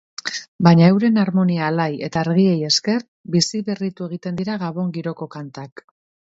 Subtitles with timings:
[0.67, 3.05] Baina euren armonia alai eta argiei esker
[3.37, 5.87] bizi-berritu egiten dira gabon giroko kantak.